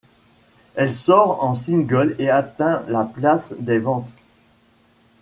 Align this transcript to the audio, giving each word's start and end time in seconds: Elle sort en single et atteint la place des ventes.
Elle 0.73 0.95
sort 0.95 1.43
en 1.43 1.53
single 1.53 2.15
et 2.17 2.31
atteint 2.31 2.81
la 2.87 3.03
place 3.05 3.53
des 3.59 3.77
ventes. 3.77 4.09